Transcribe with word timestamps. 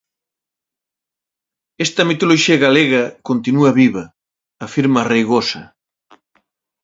Esta 1.85 2.01
mitoloxía 2.09 2.57
galega 2.65 3.03
"continúa 3.29 3.71
viva", 3.81 4.03
afirma 4.65 5.07
Reigosa. 5.11 5.63